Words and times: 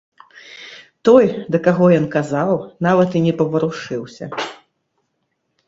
Той, 1.09 1.25
да 1.57 1.61
каго 1.67 1.85
ён 1.99 2.07
казаў, 2.17 2.49
нават 2.87 3.09
і 3.21 3.23
не 3.29 3.33
паварушыўся. 3.45 4.25